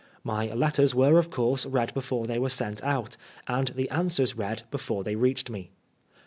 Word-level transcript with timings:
My 0.23 0.47
letters 0.51 0.95
were 0.95 1.19
of 1.19 1.29
course 1.29 1.63
read 1.67 1.93
before 1.93 2.25
they 2.25 2.39
were 2.39 2.49
sent 2.49 2.83
out, 2.83 3.17
and 3.47 3.67
the 3.67 3.87
answers 3.91 4.35
read 4.35 4.63
before 4.71 5.03
they 5.03 5.15
reached 5.15 5.51
me. 5.51 5.69